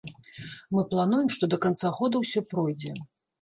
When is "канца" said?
1.67-1.93